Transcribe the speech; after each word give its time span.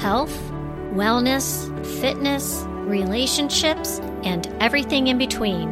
health, 0.00 0.34
wellness, 0.94 1.68
fitness, 2.00 2.64
relationships, 2.86 3.98
and 4.24 4.46
everything 4.58 5.08
in 5.08 5.18
between. 5.18 5.70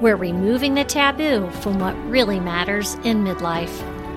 We're 0.00 0.16
removing 0.16 0.74
the 0.74 0.82
taboo 0.82 1.48
from 1.60 1.78
what 1.78 1.94
really 2.10 2.40
matters 2.40 2.94
in 3.04 3.22
midlife. 3.22 3.70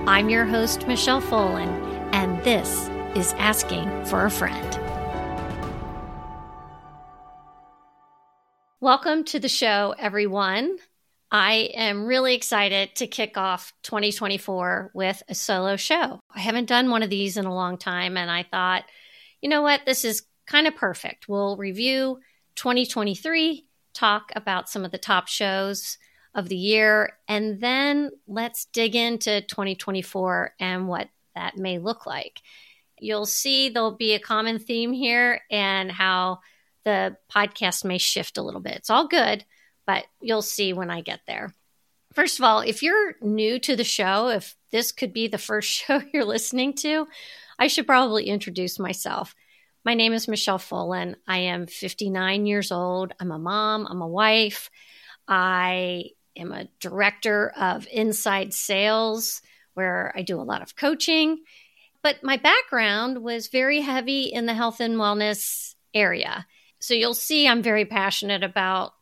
I'm 0.08 0.32
your 0.32 0.46
host, 0.46 0.88
Michelle 0.88 1.22
Folan, 1.22 1.70
and 2.12 2.44
this 2.44 2.90
is 3.16 3.34
Asking 3.34 4.04
for 4.06 4.26
a 4.26 4.32
Friend. 4.32 4.80
Welcome 8.80 9.26
to 9.26 9.40
the 9.40 9.48
show, 9.48 9.94
everyone. 10.00 10.78
I 11.32 11.70
am 11.76 12.08
really 12.08 12.34
excited 12.34 12.96
to 12.96 13.06
kick 13.06 13.38
off 13.38 13.74
2024 13.84 14.90
with 14.96 15.22
a 15.30 15.36
solo 15.36 15.76
show. 15.76 16.20
I 16.34 16.40
haven't 16.40 16.66
done 16.68 16.90
one 16.90 17.04
of 17.04 17.12
these 17.12 17.38
in 17.38 17.46
a 17.46 17.54
long 17.54 17.78
time, 17.78 18.18
and 18.18 18.32
I 18.32 18.42
thought, 18.42 18.86
you 19.42 19.50
know 19.50 19.62
what, 19.62 19.82
this 19.86 20.06
is 20.06 20.24
kind 20.46 20.68
of 20.68 20.76
perfect. 20.76 21.28
We'll 21.28 21.58
review 21.58 22.20
2023, 22.56 23.66
talk 23.94 24.32
about 24.36 24.70
some 24.70 24.86
of 24.86 24.92
the 24.92 24.98
top 24.98 25.28
shows 25.28 25.98
of 26.34 26.48
the 26.48 26.58
year, 26.58 27.18
and 27.28 27.60
then 27.60 28.12
let's 28.28 28.66
dig 28.66 28.96
into 28.96 29.42
2024 29.42 30.56
and 30.60 30.88
what 30.88 31.10
that 31.36 31.58
may 31.58 31.80
look 31.80 32.06
like. 32.06 32.42
You'll 33.00 33.26
see 33.26 33.70
there'll 33.70 33.92
be 33.92 34.14
a 34.14 34.20
common 34.20 34.60
theme 34.60 34.94
here 34.94 35.42
and 35.50 35.92
how 35.92 36.40
the 36.84 37.18
podcast 37.34 37.84
may 37.84 37.98
shift 37.98 38.38
a 38.38 38.42
little 38.42 38.62
bit. 38.62 38.76
It's 38.76 38.90
all 38.90 39.08
good 39.08 39.44
but 39.86 40.06
you'll 40.22 40.42
see 40.42 40.74
when 40.74 40.90
I 40.90 41.02
get 41.02 41.22
there. 41.28 41.54
First 42.14 42.40
of 42.40 42.46
all, 42.46 42.60
if 42.60 42.84
you're 42.84 43.16
new 43.22 43.60
to 43.60 43.76
the 43.76 43.84
show, 43.84 44.30
if 44.30 44.56
this 44.72 44.92
could 44.92 45.14
be 45.14 45.28
the 45.28 45.38
first 45.38 45.70
show 45.88 46.02
you're 46.14 46.26
listening 46.26 46.74
to, 46.76 47.08
I 47.62 47.68
should 47.68 47.86
probably 47.86 48.26
introduce 48.26 48.80
myself. 48.80 49.36
My 49.86 49.94
name 49.94 50.14
is 50.14 50.28
Michelle 50.28 50.58
Folan. 50.58 51.14
I 51.28 51.38
am 51.38 51.68
59 51.68 52.48
years 52.48 52.72
old. 52.72 53.14
I'm 53.20 53.30
a 53.30 53.38
mom, 53.38 53.86
I'm 53.88 54.02
a 54.02 54.08
wife. 54.08 54.72
I 55.28 56.06
am 56.36 56.54
a 56.54 56.70
director 56.80 57.52
of 57.56 57.88
inside 57.92 58.56
sales 58.56 59.44
where 59.76 60.12
I 60.16 60.24
do 60.24 60.42
a 60.42 60.42
lot 60.42 60.64
of 60.64 60.76
coaching. 60.76 61.44
But 62.02 62.24
my 62.24 62.38
background 62.38 63.24
was 63.24 63.50
very 63.50 63.82
heavy 63.82 64.24
in 64.24 64.48
the 64.48 64.56
health 64.56 64.80
and 64.80 64.96
wellness 64.96 65.76
area. 65.94 66.48
So 66.80 66.96
you'll 66.96 67.14
see 67.14 67.48
I'm 67.48 67.62
very 67.62 67.86
passionate 67.86 68.42
about 68.42 68.94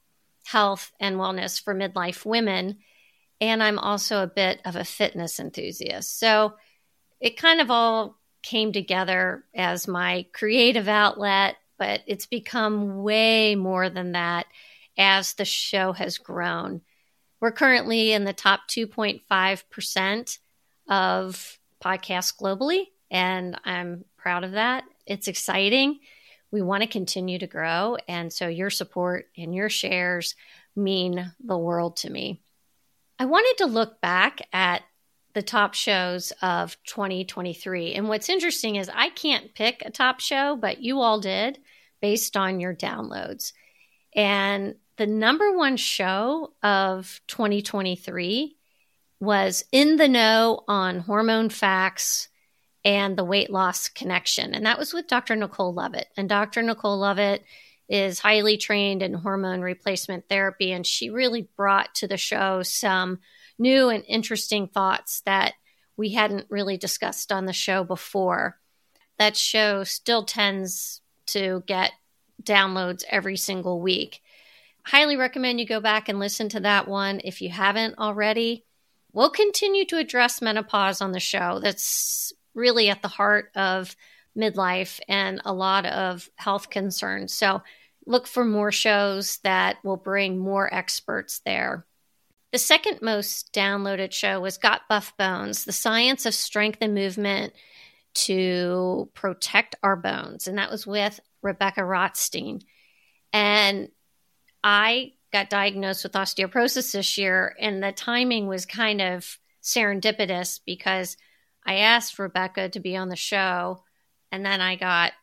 health 0.44 0.92
and 1.00 1.16
wellness 1.16 1.64
for 1.64 1.74
midlife 1.74 2.26
women. 2.26 2.80
And 3.40 3.64
I'm 3.64 3.80
also 3.80 4.22
a 4.22 4.28
bit 4.28 4.60
of 4.66 4.76
a 4.76 4.84
fitness 4.84 5.40
enthusiast. 5.40 6.20
So 6.20 6.56
it 7.22 7.38
kind 7.38 7.62
of 7.62 7.72
all 7.72 8.19
came 8.42 8.72
together 8.72 9.44
as 9.54 9.88
my 9.88 10.26
creative 10.34 10.88
outlet, 10.88 11.58
but 11.78 12.02
it's 12.08 12.26
become 12.26 13.02
way 13.02 13.56
more 13.56 13.90
than 13.90 14.14
that 14.14 14.46
as 14.98 15.34
the 15.34 15.46
show 15.46 15.94
has 15.94 16.18
grown. 16.18 16.82
We're 17.40 17.52
currently 17.52 18.12
in 18.12 18.26
the 18.26 18.34
top 18.34 18.62
2.5% 18.70 20.38
of 20.90 21.60
podcasts 21.84 22.36
globally, 22.38 22.86
and 23.10 23.60
I'm 23.64 24.04
proud 24.18 24.44
of 24.44 24.52
that. 24.54 24.84
It's 25.06 25.28
exciting 25.28 26.00
we 26.52 26.62
want 26.62 26.82
to 26.84 26.88
continue 26.90 27.40
to 27.40 27.48
grow. 27.48 27.98
And 28.08 28.32
so 28.32 28.48
your 28.48 28.70
support 28.70 29.28
and 29.38 29.54
your 29.54 29.70
shares 29.70 30.36
mean 30.76 31.34
the 31.44 31.58
world 31.58 31.98
to 31.98 32.10
me. 32.10 32.42
I 33.18 33.26
wanted 33.26 33.64
to 33.64 33.70
look 33.70 34.02
back 34.02 34.42
at 34.54 34.84
the 35.40 35.44
top 35.44 35.74
shows 35.74 36.34
of 36.42 36.76
2023. 36.84 37.94
And 37.94 38.10
what's 38.10 38.28
interesting 38.28 38.76
is 38.76 38.92
I 38.94 39.10
can't 39.10 39.56
pick 39.56 39.82
a 39.86 39.90
top 39.90 40.20
show, 40.20 40.58
but 40.58 40.82
you 40.82 41.00
all 41.00 41.22
did 41.22 41.60
based 42.02 42.36
on 42.36 42.60
your 42.60 42.76
downloads. 42.76 43.54
And 44.14 44.76
the 44.98 45.08
number 45.08 45.56
one 45.56 45.78
show 45.78 46.52
of 46.62 47.22
2023 47.30 48.58
was 49.22 49.64
In 49.72 49.96
the 49.96 50.10
Know 50.10 50.66
on 50.68 51.00
Hormone 51.00 51.48
Facts 51.48 52.28
and 52.84 53.18
the 53.18 53.24
weight 53.24 53.50
loss 53.50 53.88
connection. 53.88 54.54
And 54.54 54.66
that 54.66 54.78
was 54.78 54.94
with 54.94 55.08
Dr. 55.08 55.38
Nicole 55.38 55.74
Lovat. 55.74 56.08
And 56.18 56.28
Dr. 56.28 56.64
Nicole 56.64 57.00
Lovat 57.00 57.40
is 57.88 58.20
highly 58.20 58.58
trained 58.58 59.02
in 59.02 59.14
hormone 59.14 59.62
replacement 59.62 60.28
therapy. 60.28 60.74
And 60.74 60.86
she 60.86 61.10
really 61.10 61.48
brought 61.56 61.96
to 61.96 62.10
the 62.10 62.18
show 62.18 62.62
some 62.62 63.20
new 63.60 63.90
and 63.90 64.04
interesting 64.08 64.68
thoughts 64.68 65.22
that 65.26 65.54
we 65.98 66.14
hadn't 66.14 66.48
really 66.50 66.78
discussed 66.78 67.32
on 67.32 67.46
the 67.46 67.54
show 67.54 67.84
before. 67.84 68.58
That 69.18 69.36
show 69.36 69.84
still 69.84 70.24
tends 70.24 71.02
to 71.28 71.62
get 71.68 71.92
downloads 72.42 73.04
every 73.10 73.36
single 73.36 73.82
week. 73.82 74.22
Highly 74.86 75.18
recommend 75.18 75.60
you 75.60 75.68
go 75.68 75.82
back 75.82 76.08
and 76.08 76.20
listen 76.20 76.50
to 76.50 76.62
that 76.62 76.88
one 76.88 77.22
if 77.24 77.42
you 77.42 77.50
haven't 77.50 78.00
already. 78.00 78.66
We'll 79.12 79.30
continue 79.30 79.86
to 79.88 79.98
address 79.98 80.42
menopause 80.42 81.02
on 81.02 81.12
the 81.12 81.20
show. 81.20 81.60
That's 81.62 82.32
really 82.56 82.90
at 82.90 83.02
the 83.02 83.08
heart 83.08 83.52
of 83.56 83.96
midlife 84.38 85.00
and 85.08 85.42
a 85.44 85.54
lot 85.54 85.86
of 85.86 86.30
health 86.36 86.70
concerns. 86.70 87.34
So 87.34 87.62
look 88.06 88.26
for 88.26 88.46
more 88.46 88.72
shows 88.72 89.38
that 89.40 89.78
will 89.84 89.98
bring 89.98 90.38
more 90.38 90.74
experts 90.74 91.42
there. 91.46 91.86
The 92.52 92.58
second 92.58 93.02
most 93.02 93.54
downloaded 93.54 94.12
show 94.12 94.40
was 94.40 94.58
Got 94.58 94.88
Buff 94.90 95.16
Bones, 95.18 95.66
the 95.66 95.72
science 95.72 96.26
of 96.26 96.34
strength 96.34 96.80
and 96.82 96.96
movement 96.96 97.54
to 98.16 99.10
protect 99.14 99.76
our 99.84 99.96
bones. 99.96 100.48
And 100.48 100.58
that 100.58 100.72
was 100.72 100.88
with 100.88 101.20
Rebecca 101.44 101.82
Rotstein. 101.82 102.62
And 103.32 103.90
I 104.64 105.14
got 105.32 105.50
diagnosed 105.50 106.04
with 106.04 106.14
osteoporosis 106.14 106.92
this 106.92 107.18
year, 107.18 107.56
and 107.60 107.84
the 107.84 107.92
timing 107.92 108.48
was 108.48 108.66
kind 108.66 109.00
of 109.00 109.38
serendipitous 109.62 110.60
because 110.66 111.18
I 111.66 111.76
asked 111.76 112.18
Rebecca 112.18 112.70
to 112.70 112.80
be 112.80 112.98
on 112.98 113.10
the 113.10 113.16
show, 113.16 113.84
and 114.32 114.44
then 114.44 114.60
I 114.60 114.76
got 114.76 115.14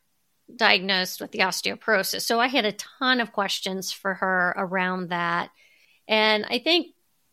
diagnosed 0.55 1.19
with 1.19 1.31
the 1.31 1.39
osteoporosis. 1.39 2.21
So 2.21 2.39
I 2.39 2.47
had 2.47 2.63
a 2.63 2.71
ton 2.71 3.19
of 3.19 3.33
questions 3.33 3.91
for 3.91 4.13
her 4.13 4.53
around 4.55 5.09
that. 5.09 5.49
And 6.07 6.45
I 6.49 6.59
think 6.59 6.87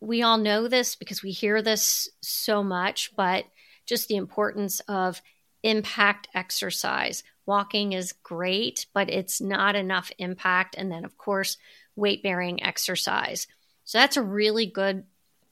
we 0.06 0.22
all 0.22 0.38
know 0.38 0.68
this 0.68 0.96
because 0.96 1.22
we 1.22 1.30
hear 1.30 1.62
this 1.62 2.08
so 2.20 2.62
much, 2.62 3.14
but 3.16 3.44
just 3.86 4.08
the 4.08 4.16
importance 4.16 4.80
of 4.80 5.20
impact 5.62 6.28
exercise. 6.34 7.22
Walking 7.46 7.92
is 7.92 8.12
great, 8.22 8.86
but 8.94 9.10
it's 9.10 9.40
not 9.40 9.76
enough 9.76 10.10
impact. 10.18 10.74
And 10.78 10.90
then, 10.90 11.04
of 11.04 11.18
course, 11.18 11.56
weight 11.96 12.22
bearing 12.22 12.62
exercise. 12.62 13.46
So 13.84 13.98
that's 13.98 14.16
a 14.16 14.22
really 14.22 14.66
good 14.66 15.04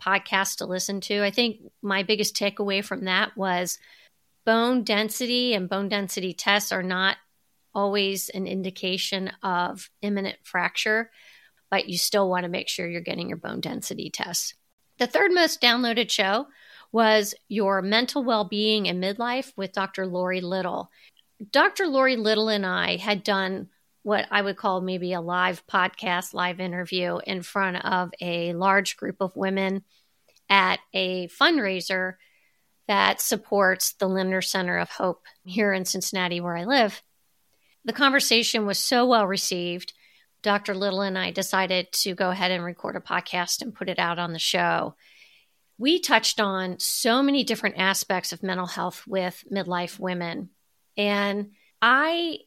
podcast 0.02 0.56
to 0.58 0.66
listen 0.66 1.00
to. 1.02 1.22
I 1.22 1.30
think 1.30 1.60
my 1.82 2.02
biggest 2.02 2.34
takeaway 2.34 2.84
from 2.84 3.04
that 3.04 3.36
was 3.36 3.78
bone 4.44 4.82
density 4.82 5.54
and 5.54 5.68
bone 5.68 5.88
density 5.88 6.32
tests 6.32 6.72
are 6.72 6.82
not 6.82 7.16
always 7.74 8.28
an 8.30 8.46
indication 8.46 9.30
of 9.42 9.88
imminent 10.02 10.36
fracture, 10.42 11.10
but 11.72 11.88
you 11.88 11.96
still 11.96 12.28
want 12.28 12.44
to 12.44 12.50
make 12.50 12.68
sure 12.68 12.86
you're 12.86 13.00
getting 13.00 13.28
your 13.28 13.38
bone 13.38 13.62
density 13.62 14.10
tests. 14.10 14.52
The 14.98 15.06
third 15.06 15.32
most 15.32 15.62
downloaded 15.62 16.10
show 16.10 16.48
was 16.92 17.34
Your 17.48 17.80
Mental 17.80 18.22
Well-Being 18.22 18.84
in 18.84 19.00
Midlife 19.00 19.54
with 19.56 19.72
Dr. 19.72 20.06
Laurie 20.06 20.42
Little. 20.42 20.90
Dr. 21.50 21.86
Laurie 21.86 22.16
Little 22.16 22.50
and 22.50 22.66
I 22.66 22.96
had 22.96 23.24
done 23.24 23.70
what 24.02 24.26
I 24.30 24.42
would 24.42 24.58
call 24.58 24.82
maybe 24.82 25.14
a 25.14 25.22
live 25.22 25.66
podcast, 25.66 26.34
live 26.34 26.60
interview 26.60 27.18
in 27.26 27.40
front 27.40 27.82
of 27.82 28.10
a 28.20 28.52
large 28.52 28.98
group 28.98 29.16
of 29.20 29.34
women 29.34 29.82
at 30.50 30.78
a 30.92 31.28
fundraiser 31.28 32.16
that 32.86 33.22
supports 33.22 33.94
the 33.94 34.08
Lindner 34.08 34.42
Center 34.42 34.76
of 34.76 34.90
Hope 34.90 35.22
here 35.42 35.72
in 35.72 35.86
Cincinnati, 35.86 36.42
where 36.42 36.56
I 36.56 36.64
live. 36.64 37.02
The 37.86 37.94
conversation 37.94 38.66
was 38.66 38.78
so 38.78 39.06
well 39.06 39.26
received. 39.26 39.94
Dr. 40.42 40.74
Little 40.74 41.02
and 41.02 41.16
I 41.16 41.30
decided 41.30 41.92
to 41.92 42.14
go 42.14 42.30
ahead 42.30 42.50
and 42.50 42.64
record 42.64 42.96
a 42.96 43.00
podcast 43.00 43.62
and 43.62 43.74
put 43.74 43.88
it 43.88 43.98
out 43.98 44.18
on 44.18 44.32
the 44.32 44.38
show. 44.38 44.96
We 45.78 46.00
touched 46.00 46.40
on 46.40 46.78
so 46.78 47.22
many 47.22 47.44
different 47.44 47.78
aspects 47.78 48.32
of 48.32 48.42
mental 48.42 48.66
health 48.66 49.04
with 49.06 49.44
midlife 49.50 49.98
women. 49.98 50.50
And 50.96 51.52
I 51.80 52.38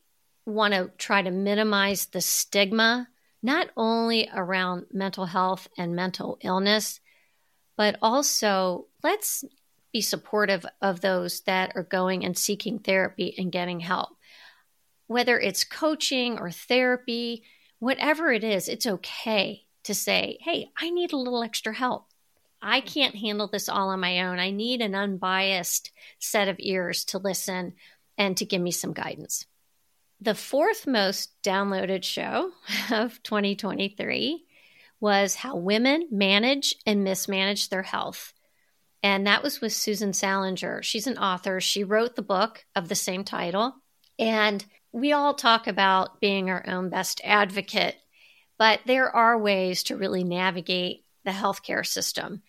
want 0.46 0.74
to 0.74 0.92
try 0.98 1.22
to 1.22 1.32
minimize 1.32 2.08
the 2.08 2.22
stigma, 2.22 3.08
not 3.42 3.70
only 3.76 4.30
around 4.34 4.86
mental 4.92 5.26
health 5.26 5.68
and 5.78 5.96
mental 5.96 6.38
illness, 6.42 7.00
but 7.78 7.98
also 8.02 8.88
let's 9.04 9.44
be 9.92 10.02
supportive 10.02 10.66
of 10.82 11.02
those 11.02 11.42
that 11.42 11.72
are 11.76 11.84
going 11.84 12.26
and 12.26 12.38
seeking 12.38 12.80
therapy 12.80 13.34
and 13.38 13.52
getting 13.52 13.80
help. 13.80 14.10
Whether 15.08 15.40
it's 15.40 15.64
coaching 15.64 16.38
or 16.38 16.52
therapy, 16.52 17.44
whatever 17.80 18.32
it 18.32 18.44
is, 18.44 18.68
it's 18.68 18.88
okay 18.88 19.66
to 19.84 19.94
say, 19.94 20.38
hey, 20.42 20.72
I 20.78 20.90
need 20.90 21.14
a 21.14 21.18
little 21.18 21.44
extra 21.44 21.74
help. 21.74 22.08
I 22.62 22.82
can't 22.82 23.16
handle 23.16 23.48
this 23.48 23.70
all 23.70 23.90
on 23.90 24.00
my 24.00 24.22
own. 24.22 24.40
I 24.40 24.50
need 24.50 24.82
an 24.82 24.96
unbiased 24.96 25.92
set 26.20 26.48
of 26.48 26.56
ears 26.60 27.06
to 27.06 27.20
listen 27.20 27.74
and 28.18 28.36
to 28.38 28.46
give 28.46 28.62
me 28.62 28.72
some 28.72 28.94
guidance. 28.94 29.46
The 30.22 30.34
fourth 30.34 30.88
most 30.88 31.32
downloaded 31.44 32.04
show 32.04 32.52
of 32.92 33.22
2023 33.24 34.46
was 35.00 35.36
How 35.36 35.58
Women 35.58 36.08
Manage 36.10 36.76
and 36.86 37.04
Mismanage 37.04 37.70
Their 37.70 37.84
Health. 37.84 38.34
And 39.04 39.28
that 39.28 39.44
was 39.44 39.62
with 39.62 39.74
Susan 39.74 40.14
Salenger. 40.14 40.82
She's 40.82 41.06
an 41.06 41.20
author. 41.20 41.62
She 41.62 41.84
wrote 41.84 42.16
the 42.16 42.24
book 42.24 42.66
of 42.76 42.88
the 42.88 42.96
same 42.96 43.24
title. 43.24 43.76
And 44.18 44.66
we 44.96 45.12
all 45.12 45.34
talk 45.34 45.68
about 45.68 46.22
being 46.22 46.50
our 46.50 46.64
own 46.66 46.90
best 46.90 47.20
advocate, 47.26 47.98
but 48.58 48.80
there 48.86 49.14
are 49.14 49.38
ways 49.38 49.84
to 49.84 49.98
really 49.98 50.24
navigate 50.24 51.04
the 51.26 51.32
healthcare 51.32 51.86
system. 51.86 52.42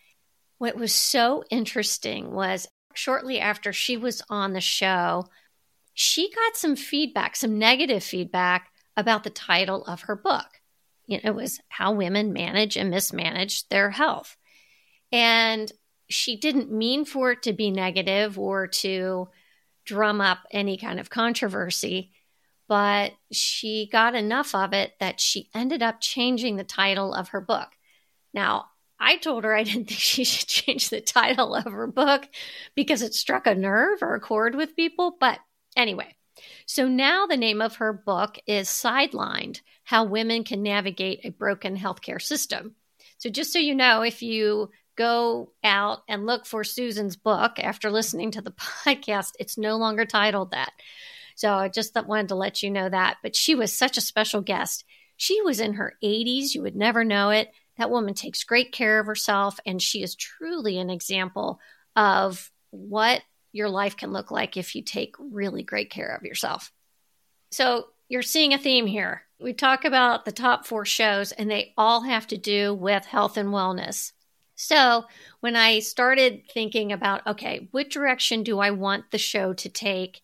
What 0.58 0.76
was 0.76 0.94
so 0.94 1.43
interesting 1.50 2.31
was 2.31 2.69
shortly 2.94 3.40
after 3.40 3.72
she 3.72 3.96
was 3.96 4.22
on 4.31 4.52
the 4.52 4.60
show, 4.60 5.25
she 5.93 6.32
got 6.32 6.56
some 6.56 6.76
feedback, 6.76 7.34
some 7.34 7.58
negative 7.58 8.04
feedback 8.04 8.70
about 8.96 9.25
the 9.25 9.31
title 9.31 9.84
of 9.84 10.02
her 10.02 10.14
book. 10.14 10.46
You 11.06 11.16
know, 11.16 11.31
it 11.31 11.34
was 11.34 11.60
How 11.69 11.94
Women 11.94 12.32
Manage 12.32 12.76
and 12.76 12.90
Mismanage 12.90 13.69
Their 13.70 13.90
Health. 13.90 14.37
And 15.10 15.72
she 16.08 16.37
didn't 16.37 16.70
mean 16.70 17.06
for 17.06 17.32
it 17.32 17.43
to 17.43 17.52
be 17.52 17.72
negative 17.72 18.38
or 18.38 18.69
to 18.69 19.31
drum 19.84 20.20
up 20.20 20.38
any 20.52 20.76
kind 20.76 21.00
of 21.00 21.10
controversy, 21.10 22.12
but 22.69 23.13
she 23.33 23.89
got 23.91 24.15
enough 24.15 24.55
of 24.55 24.73
it 24.73 24.93
that 25.01 25.21
she 25.21 25.49
ended 25.55 25.83
up 25.83 26.01
changing 26.01 26.57
the 26.57 26.65
title 26.65 27.15
of 27.15 27.29
her 27.29 27.41
book. 27.41 27.69
Now, 28.35 28.67
I 28.99 29.17
told 29.17 29.45
her 29.45 29.55
I 29.55 29.63
didn't 29.63 29.85
think 29.89 30.01
she 30.01 30.25
should 30.25 30.49
change 30.49 30.89
the 30.89 31.01
title 31.01 31.55
of 31.55 31.65
her 31.65 31.87
book 31.87 32.29
because 32.75 33.03
it 33.03 33.15
struck 33.15 33.47
a 33.47 33.55
nerve 33.55 34.03
or 34.03 34.15
a 34.15 34.21
chord 34.21 34.55
with 34.55 34.77
people. 34.77 35.17
But 35.19 35.39
anyway, 35.77 36.15
so 36.67 36.89
now 36.89 37.27
the 37.27 37.37
name 37.37 37.63
of 37.63 37.77
her 37.77 37.93
book 37.93 38.39
is 38.47 38.69
Sidelined 38.69 39.61
How 39.85 40.05
Women 40.05 40.45
Can 40.45 40.63
Navigate 40.63 41.21
a 41.25 41.31
Broken 41.31 41.77
Healthcare 41.77 42.21
System. 42.21 42.75
So, 43.19 43.31
just 43.31 43.53
so 43.53 43.59
you 43.59 43.75
know, 43.75 44.03
if 44.03 44.23
you 44.23 44.71
go 44.97 45.53
out 45.63 46.01
and 46.09 46.27
look 46.27 46.47
for 46.47 46.65
Susan's 46.65 47.17
book 47.17 47.59
after 47.59 47.91
listening 47.91 48.33
to 48.33 48.43
the 48.43 48.51
podcast. 48.85 49.33
It's 49.39 49.59
no 49.59 49.77
longer 49.77 50.05
titled 50.05 50.51
that. 50.51 50.73
So 51.37 51.53
I 51.53 51.69
just 51.69 51.94
wanted 51.94 52.29
to 52.29 52.35
let 52.35 52.62
you 52.62 52.71
know 52.71 52.88
that. 52.88 53.19
But 53.23 53.37
she 53.37 53.55
was 53.55 53.73
such 53.73 53.97
a 53.97 54.03
special 54.03 54.41
guest. 54.41 54.85
She 55.17 55.41
was 55.43 55.61
in 55.61 55.75
her 55.75 55.94
80s. 56.03 56.55
You 56.55 56.62
would 56.62 56.77
never 56.77 57.05
know 57.05 57.31
it. 57.31 57.53
That 57.79 57.91
woman 57.91 58.15
takes 58.15 58.43
great 58.43 58.73
care 58.73 58.99
of 58.99 59.06
herself, 59.06 59.61
and 59.65 59.81
she 59.81 60.03
is 60.03 60.15
truly 60.15 60.79
an 60.79 60.91
example 60.91 61.61
of 61.94 62.50
what 62.71 63.23
your 63.53 63.69
life 63.69 63.97
can 63.97 64.12
look 64.12 64.31
like 64.31 64.56
if 64.56 64.75
you 64.75 64.83
take 64.83 65.15
really 65.19 65.62
great 65.62 65.91
care 65.91 66.15
of 66.15 66.25
yourself. 66.25 66.73
So 67.50 67.89
you're 68.09 68.23
seeing 68.23 68.55
a 68.55 68.59
theme 68.59 68.87
here. 68.87 69.23
We 69.39 69.53
talk 69.53 69.85
about 69.85 70.25
the 70.25 70.32
top 70.32 70.67
four 70.67 70.87
shows, 70.87 71.32
and 71.32 71.50
they 71.50 71.75
all 71.77 72.00
have 72.00 72.27
to 72.29 72.39
do 72.39 72.75
with 72.75 73.05
health 73.05 73.37
and 73.37 73.50
wellness. 73.50 74.12
So 74.55 75.05
when 75.41 75.55
I 75.55 75.81
started 75.81 76.44
thinking 76.53 76.93
about, 76.93 77.27
okay, 77.27 77.69
what 77.73 77.91
direction 77.91 78.43
do 78.43 78.59
I 78.59 78.71
want 78.71 79.11
the 79.11 79.19
show 79.19 79.53
to 79.53 79.69
take? 79.69 80.23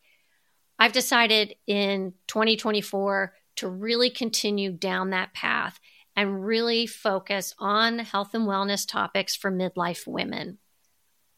I've 0.82 0.90
decided 0.90 1.55
in 1.64 2.14
2024 2.26 3.32
to 3.55 3.69
really 3.69 4.11
continue 4.11 4.73
down 4.73 5.11
that 5.11 5.32
path 5.32 5.79
and 6.17 6.44
really 6.44 6.88
focus 6.88 7.55
on 7.61 8.00
health 8.00 8.34
and 8.34 8.49
wellness 8.49 8.84
topics 8.84 9.37
for 9.37 9.52
midlife 9.52 10.08
women. 10.08 10.58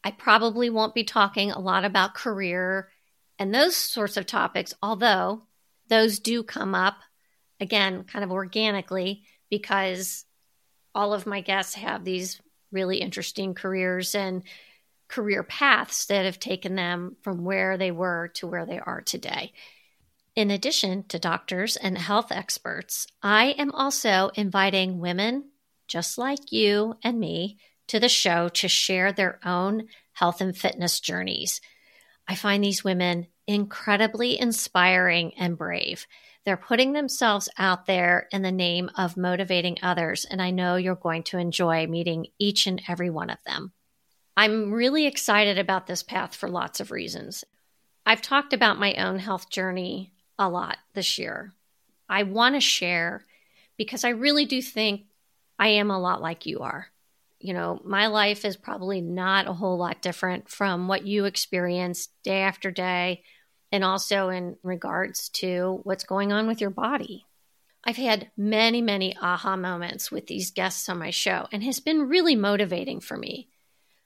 I 0.03 0.09
probably 0.09 0.71
won't 0.71 0.95
be 0.95 1.03
talking 1.03 1.51
a 1.51 1.59
lot 1.59 1.85
about 1.85 2.15
career 2.15 2.89
and 3.37 3.53
those 3.53 3.75
sorts 3.75 4.17
of 4.17 4.25
topics, 4.25 4.73
although 4.81 5.43
those 5.89 6.17
do 6.17 6.41
come 6.41 6.73
up 6.73 6.95
again, 7.59 8.03
kind 8.03 8.25
of 8.25 8.31
organically, 8.31 9.25
because 9.51 10.25
all 10.95 11.13
of 11.13 11.27
my 11.27 11.41
guests 11.41 11.75
have 11.75 12.03
these 12.03 12.41
really 12.71 12.97
interesting 12.97 13.53
careers 13.53 14.15
and 14.15 14.41
career 15.15 15.43
paths 15.43 16.07
that 16.07 16.25
have 16.25 16.41
taken 16.41 16.75
them 16.75 17.15
from 17.21 17.45
where 17.45 17.77
they 17.77 17.89
were 17.89 18.27
to 18.27 18.45
where 18.45 18.65
they 18.65 18.77
are 18.77 18.99
today. 18.99 19.53
In 20.35 20.51
addition 20.51 21.03
to 21.07 21.17
doctors 21.17 21.77
and 21.77 21.97
health 21.97 22.33
experts, 22.33 23.07
I 23.23 23.51
am 23.57 23.71
also 23.71 24.29
inviting 24.35 24.99
women 24.99 25.51
just 25.87 26.17
like 26.17 26.51
you 26.51 26.97
and 27.01 27.17
me 27.17 27.57
to 27.87 27.97
the 27.97 28.09
show 28.09 28.49
to 28.49 28.67
share 28.67 29.13
their 29.13 29.39
own 29.45 29.87
health 30.11 30.41
and 30.41 30.57
fitness 30.57 30.99
journeys. 30.99 31.61
I 32.27 32.35
find 32.35 32.61
these 32.61 32.83
women 32.83 33.27
incredibly 33.47 34.37
inspiring 34.37 35.33
and 35.37 35.57
brave. 35.57 36.07
They're 36.43 36.57
putting 36.57 36.91
themselves 36.91 37.47
out 37.57 37.85
there 37.85 38.27
in 38.33 38.41
the 38.41 38.51
name 38.51 38.89
of 38.97 39.15
motivating 39.15 39.77
others, 39.81 40.25
and 40.29 40.41
I 40.41 40.51
know 40.51 40.75
you're 40.75 40.95
going 40.95 41.23
to 41.23 41.37
enjoy 41.37 41.87
meeting 41.87 42.27
each 42.37 42.67
and 42.67 42.81
every 42.89 43.09
one 43.09 43.29
of 43.29 43.37
them. 43.45 43.71
I'm 44.37 44.71
really 44.73 45.05
excited 45.05 45.57
about 45.57 45.87
this 45.87 46.03
path 46.03 46.35
for 46.35 46.49
lots 46.49 46.79
of 46.79 46.91
reasons. 46.91 47.45
I've 48.05 48.21
talked 48.21 48.53
about 48.53 48.79
my 48.79 48.93
own 48.95 49.19
health 49.19 49.49
journey 49.49 50.13
a 50.37 50.49
lot 50.49 50.77
this 50.93 51.17
year. 51.17 51.53
I 52.09 52.23
want 52.23 52.55
to 52.55 52.61
share 52.61 53.25
because 53.77 54.03
I 54.03 54.09
really 54.09 54.45
do 54.45 54.61
think 54.61 55.05
I 55.57 55.69
am 55.69 55.89
a 55.89 55.99
lot 55.99 56.21
like 56.21 56.45
you 56.45 56.59
are. 56.59 56.87
You 57.39 57.53
know, 57.53 57.81
my 57.83 58.07
life 58.07 58.45
is 58.45 58.57
probably 58.57 59.01
not 59.01 59.47
a 59.47 59.53
whole 59.53 59.77
lot 59.77 60.01
different 60.01 60.49
from 60.49 60.87
what 60.87 61.05
you 61.05 61.25
experience 61.25 62.09
day 62.23 62.41
after 62.41 62.71
day 62.71 63.23
and 63.71 63.83
also 63.83 64.29
in 64.29 64.57
regards 64.63 65.29
to 65.29 65.79
what's 65.83 66.03
going 66.03 66.31
on 66.31 66.47
with 66.47 66.61
your 66.61 66.69
body. 66.69 67.25
I've 67.83 67.97
had 67.97 68.31
many, 68.35 68.81
many 68.81 69.15
aha 69.21 69.55
moments 69.55 70.11
with 70.11 70.27
these 70.27 70.51
guests 70.51 70.89
on 70.89 70.97
my 70.97 71.11
show 71.11 71.47
and 71.51 71.63
has 71.63 71.79
been 71.79 72.09
really 72.09 72.35
motivating 72.35 72.99
for 72.99 73.15
me. 73.15 73.49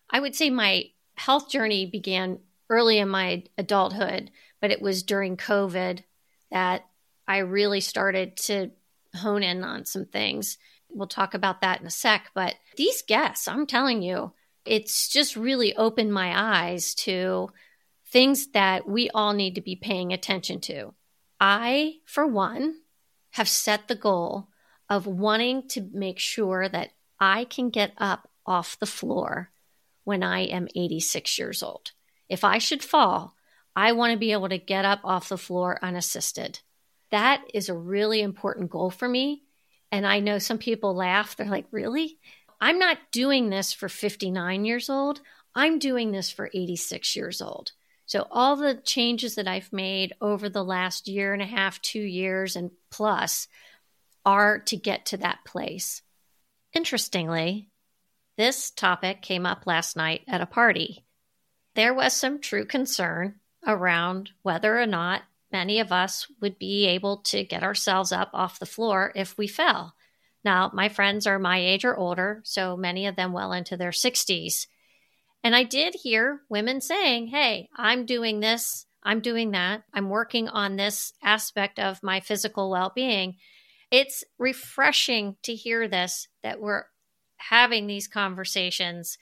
I 0.09 0.19
would 0.19 0.35
say 0.35 0.50
my 0.50 0.85
health 1.15 1.50
journey 1.50 1.85
began 1.85 2.39
early 2.69 2.97
in 2.97 3.09
my 3.09 3.44
adulthood, 3.57 4.31
but 4.61 4.71
it 4.71 4.81
was 4.81 5.03
during 5.03 5.38
COVID 5.38 6.03
that 6.51 6.85
I 7.27 7.39
really 7.39 7.81
started 7.81 8.38
to 8.38 8.71
hone 9.15 9.44
in 9.44 9.63
on 9.63 9.85
some 9.85 10.06
things. 10.06 10.57
We'll 10.89 11.07
talk 11.07 11.33
about 11.33 11.61
that 11.61 11.81
in 11.81 11.88
a 11.88 11.91
sec, 11.91 12.31
but 12.33 12.56
these 12.75 13.03
guests, 13.03 13.47
I'm 13.47 13.67
telling 13.67 14.01
you, 14.01 14.33
it's 14.65 15.07
just 15.09 15.35
really 15.35 15.75
opened 15.75 16.13
my 16.13 16.34
eyes 16.36 16.93
to 16.95 17.50
things 18.07 18.48
that 18.51 18.88
we 18.88 19.10
all 19.12 19.34
need 19.34 19.55
to 19.55 19.62
be 19.62 19.75
paying 19.75 20.12
attention 20.12 20.60
to. 20.62 20.93
I, 21.39 21.95
for 22.05 22.25
one, 22.25 22.75
have 23.31 23.48
set 23.48 23.88
the 23.88 23.95
goal 23.95 24.48
of 24.89 25.05
wanting 25.05 25.67
to 25.69 25.88
make 25.93 26.19
sure 26.19 26.67
that 26.67 26.91
I 27.19 27.45
can 27.45 27.69
get 27.69 27.93
up 27.98 28.29
off 28.45 28.79
the 28.79 28.88
floor 28.88 29.51
when 30.03 30.24
I 30.24 30.41
am 30.41 30.68
86 30.75 31.38
years 31.38 31.63
old. 31.63 31.91
If 32.27 32.44
I 32.44 32.58
should 32.58 32.84
fall, 32.84 33.36
I 33.75 33.94
want 33.94 34.13
to 34.13 34.20
be 34.20 34.32
able 34.32 34.50
to 34.50 34.58
get 34.58 34.86
up 34.86 35.01
off 35.03 35.29
the 35.29 35.38
floor 35.38 35.79
unassisted. 35.82 36.60
That 37.12 37.44
is 37.53 37.70
a 37.70 37.74
really 37.74 38.22
important 38.22 38.70
goal 38.70 38.89
for 38.89 39.08
me. 39.08 39.44
And 39.91 40.06
I 40.06 40.20
know 40.20 40.38
some 40.38 40.58
people 40.58 40.96
laugh. 40.96 41.36
They're 41.36 41.48
like, 41.48 41.65
really? 41.72 42.20
I'm 42.62 42.77
not 42.77 42.98
doing 43.12 43.50
this 43.50 43.74
for 43.74 43.89
59 43.89 44.65
years 44.65 44.89
old. 44.89 45.22
I'm 45.56 45.79
doing 45.79 46.12
this 46.12 46.29
for 46.29 46.50
86 46.53 47.15
years 47.15 47.41
old. 47.41 47.72
So, 48.06 48.27
all 48.32 48.56
the 48.56 48.75
changes 48.75 49.36
that 49.36 49.48
I've 49.48 49.72
made 49.72 50.13
over 50.20 50.50
the 50.50 50.63
last 50.63 51.08
year 51.08 51.32
and 51.32 51.41
a 51.41 51.46
half, 51.46 51.79
two 51.82 52.01
years, 52.01 52.56
and 52.56 52.72
plus 52.89 53.48
are 54.25 54.60
to 54.60 54.77
get 54.77 55.08
to 55.08 55.18
that 55.18 55.46
place. 55.46 56.01
Interestingly, 56.74 57.70
this 58.39 58.72
topic 58.72 59.22
came 59.22 59.46
up 59.46 59.67
last 59.67 59.98
night 59.98 60.22
at 60.25 60.39
a 60.39 60.46
party. 60.46 61.03
There 61.75 61.93
was 61.93 62.13
some 62.13 62.39
true 62.39 62.63
concern 62.63 63.36
around 63.67 64.29
whether 64.43 64.79
or 64.79 64.86
not 64.86 65.24
many 65.51 65.81
of 65.81 65.91
us 65.91 66.25
would 66.39 66.58
be 66.58 66.86
able 66.86 67.17
to 67.17 67.43
get 67.43 67.63
ourselves 67.63 68.13
up 68.13 68.29
off 68.34 68.58
the 68.58 68.65
floor 68.65 69.12
if 69.13 69.38
we 69.38 69.46
fell. 69.46 69.93
Now, 70.46 70.72
my 70.74 70.88
friends 70.88 71.27
are 71.27 71.38
my 71.38 71.60
age 71.60 71.84
or 71.84 71.98
older, 71.98 72.39
so 72.46 72.77
many 72.77 73.08
of 73.08 73.17
them 73.17 73.34
well 73.34 73.51
into 73.51 73.75
their 73.75 73.91
60s. 73.91 74.67
And 75.43 75.53
I 75.53 75.63
did 75.63 75.96
hear 75.96 76.39
women 76.48 76.79
saying, 76.79 77.27
Hey, 77.27 77.67
I'm 77.75 78.05
doing 78.05 78.39
this, 78.39 78.86
I'm 79.03 79.19
doing 79.19 79.51
that, 79.51 79.84
I'm 79.93 80.08
working 80.08 80.48
on 80.48 80.77
this 80.77 81.12
aspect 81.22 81.77
of 81.77 82.01
my 82.01 82.22
physical 82.22 82.69
well 82.69 82.93
being. 82.96 83.36
It's 83.91 84.24
refreshing 84.38 85.36
to 85.43 85.53
hear 85.53 85.89
this 85.89 86.29
that 86.41 86.62
we're 86.62 86.86
having 87.39 87.88
these 87.88 88.08
conversations 88.08 89.17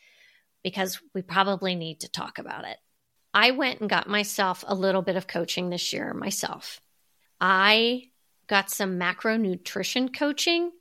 because 0.64 1.00
we 1.14 1.22
probably 1.22 1.76
need 1.76 2.02
to 2.02 2.12
talk 2.12 2.40
about 2.40 2.66
it. 2.66 2.78
I 3.34 3.52
went 3.52 3.82
and 3.82 3.90
got 3.90 4.10
myself 4.10 4.64
a 4.68 4.76
little 4.76 5.02
bit 5.02 5.16
of 5.16 5.28
coaching 5.28 5.70
this 5.70 5.94
year 5.94 6.14
myself. 6.14 6.82
I 7.40 8.10
got 8.48 8.70
some 8.70 9.00
macronutrition 9.00 10.14
coaching 10.18 10.72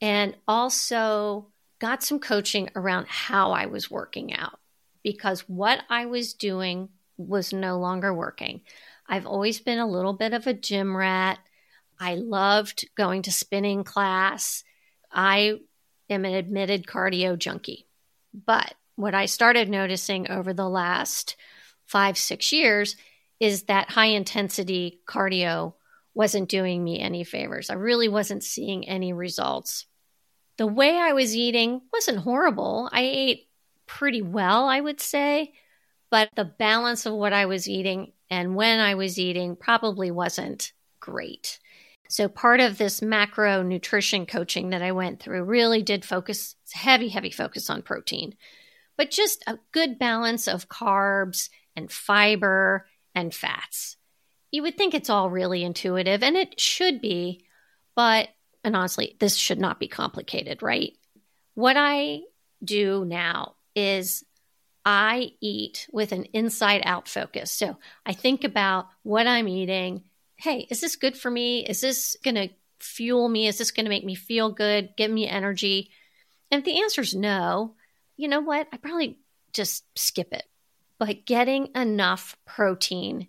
and 0.00 0.36
also 0.46 1.48
got 1.78 2.02
some 2.02 2.18
coaching 2.18 2.68
around 2.76 3.06
how 3.08 3.52
I 3.52 3.66
was 3.66 3.90
working 3.90 4.34
out 4.34 4.58
because 5.02 5.40
what 5.48 5.80
I 5.88 6.06
was 6.06 6.34
doing 6.34 6.90
was 7.16 7.52
no 7.52 7.78
longer 7.78 8.12
working. 8.12 8.62
I've 9.08 9.26
always 9.26 9.60
been 9.60 9.78
a 9.78 9.86
little 9.86 10.12
bit 10.12 10.32
of 10.32 10.46
a 10.46 10.54
gym 10.54 10.96
rat. 10.96 11.38
I 11.98 12.16
loved 12.16 12.88
going 12.96 13.22
to 13.22 13.32
spinning 13.32 13.84
class. 13.84 14.64
I 15.12 15.60
am 16.10 16.24
an 16.24 16.34
admitted 16.34 16.86
cardio 16.86 17.38
junkie. 17.38 17.86
But 18.32 18.74
what 18.96 19.14
I 19.14 19.26
started 19.26 19.68
noticing 19.68 20.30
over 20.30 20.52
the 20.52 20.68
last 20.68 21.36
five, 21.86 22.16
six 22.16 22.52
years 22.52 22.96
is 23.40 23.64
that 23.64 23.90
high 23.90 24.06
intensity 24.06 25.00
cardio 25.06 25.74
wasn't 26.14 26.48
doing 26.48 26.82
me 26.82 27.00
any 27.00 27.24
favors. 27.24 27.70
I 27.70 27.74
really 27.74 28.08
wasn't 28.08 28.44
seeing 28.44 28.88
any 28.88 29.12
results. 29.12 29.86
The 30.56 30.66
way 30.66 30.96
I 30.96 31.12
was 31.12 31.36
eating 31.36 31.82
wasn't 31.92 32.18
horrible. 32.18 32.88
I 32.92 33.02
ate 33.02 33.48
pretty 33.86 34.22
well, 34.22 34.68
I 34.68 34.80
would 34.80 35.00
say, 35.00 35.52
but 36.10 36.30
the 36.36 36.44
balance 36.44 37.06
of 37.06 37.14
what 37.14 37.32
I 37.32 37.46
was 37.46 37.68
eating 37.68 38.12
and 38.30 38.54
when 38.54 38.78
I 38.78 38.94
was 38.94 39.18
eating 39.18 39.56
probably 39.56 40.10
wasn't 40.10 40.72
great. 41.00 41.58
So, 42.14 42.28
part 42.28 42.60
of 42.60 42.78
this 42.78 43.02
macro 43.02 43.64
nutrition 43.64 44.24
coaching 44.24 44.70
that 44.70 44.82
I 44.82 44.92
went 44.92 45.18
through 45.18 45.42
really 45.42 45.82
did 45.82 46.04
focus, 46.04 46.54
heavy, 46.72 47.08
heavy 47.08 47.32
focus 47.32 47.68
on 47.68 47.82
protein, 47.82 48.36
but 48.96 49.10
just 49.10 49.42
a 49.48 49.58
good 49.72 49.98
balance 49.98 50.46
of 50.46 50.68
carbs 50.68 51.48
and 51.74 51.90
fiber 51.90 52.86
and 53.16 53.34
fats. 53.34 53.96
You 54.52 54.62
would 54.62 54.78
think 54.78 54.94
it's 54.94 55.10
all 55.10 55.28
really 55.28 55.64
intuitive, 55.64 56.22
and 56.22 56.36
it 56.36 56.60
should 56.60 57.00
be, 57.00 57.46
but, 57.96 58.28
and 58.62 58.76
honestly, 58.76 59.16
this 59.18 59.34
should 59.34 59.58
not 59.58 59.80
be 59.80 59.88
complicated, 59.88 60.62
right? 60.62 60.92
What 61.54 61.76
I 61.76 62.20
do 62.64 63.04
now 63.04 63.56
is 63.74 64.22
I 64.84 65.32
eat 65.40 65.88
with 65.92 66.12
an 66.12 66.26
inside 66.32 66.82
out 66.84 67.08
focus. 67.08 67.50
So 67.50 67.76
I 68.06 68.12
think 68.12 68.44
about 68.44 68.86
what 69.02 69.26
I'm 69.26 69.48
eating. 69.48 70.04
Hey, 70.36 70.66
is 70.70 70.80
this 70.80 70.96
good 70.96 71.16
for 71.16 71.30
me? 71.30 71.66
Is 71.66 71.80
this 71.80 72.16
going 72.22 72.34
to 72.34 72.48
fuel 72.80 73.28
me? 73.28 73.46
Is 73.46 73.58
this 73.58 73.70
going 73.70 73.84
to 73.84 73.90
make 73.90 74.04
me 74.04 74.14
feel 74.14 74.50
good, 74.50 74.90
give 74.96 75.10
me 75.10 75.28
energy? 75.28 75.90
And 76.50 76.60
if 76.60 76.64
the 76.64 76.80
answer 76.80 77.00
is 77.00 77.14
no, 77.14 77.74
you 78.16 78.28
know 78.28 78.40
what? 78.40 78.68
I 78.72 78.76
probably 78.76 79.18
just 79.52 79.84
skip 79.98 80.32
it. 80.32 80.44
But 80.98 81.26
getting 81.26 81.68
enough 81.74 82.36
protein 82.46 83.28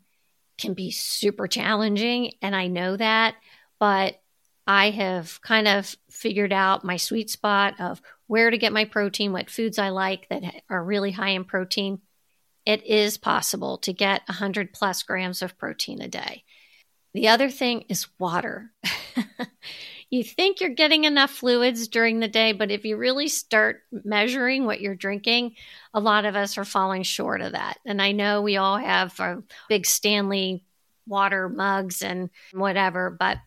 can 0.58 0.74
be 0.74 0.92
super 0.92 1.48
challenging. 1.48 2.34
And 2.42 2.56
I 2.56 2.68
know 2.68 2.96
that. 2.98 3.36
But 3.80 4.22
I 4.68 4.90
have 4.92 5.42
kind 5.42 5.68
of 5.68 5.96
figured 6.10 6.54
out 6.54 6.84
my 6.84 6.98
sweet 6.98 7.30
spot 7.30 7.80
of 7.80 8.02
where 8.28 8.50
to 8.50 8.58
get 8.58 8.74
my 8.74 8.86
protein, 8.86 9.32
what 9.32 9.50
foods 9.50 9.78
I 9.78 9.90
like 9.90 10.28
that 10.30 10.44
are 10.70 10.84
really 10.84 11.12
high 11.12 11.30
in 11.30 11.44
protein. 11.44 12.02
It 12.66 12.84
is 12.86 13.18
possible 13.18 13.78
to 13.80 13.94
get 13.94 14.24
100 14.28 14.74
plus 14.74 15.04
grams 15.04 15.44
of 15.44 15.58
protein 15.58 16.02
a 16.02 16.08
day. 16.08 16.45
The 17.16 17.30
other 17.30 17.50
thing 17.50 17.86
is 17.88 18.10
water. 18.20 18.74
you 20.10 20.22
think 20.22 20.60
you're 20.60 20.72
getting 20.72 21.06
enough 21.06 21.32
fluids 21.32 21.88
during 21.88 22.20
the 22.20 22.28
day, 22.28 22.52
but 22.52 22.72
if 22.72 22.84
you 22.84 22.98
really 22.98 23.30
start 23.30 23.84
measuring 23.90 24.66
what 24.66 24.82
you're 24.82 24.96
drinking, 24.96 25.56
a 25.94 26.02
lot 26.02 26.26
of 26.26 26.36
us 26.36 26.58
are 26.58 26.66
falling 26.66 27.04
short 27.04 27.40
of 27.40 27.54
that. 27.54 27.80
And 27.86 28.02
I 28.02 28.12
know 28.12 28.42
we 28.42 28.58
all 28.58 28.78
have 28.78 29.18
our 29.22 29.42
big 29.70 29.86
Stanley 29.86 30.66
water 31.08 31.48
mugs 31.48 32.02
and 32.02 32.30
whatever, 32.52 33.16
but 33.18 33.38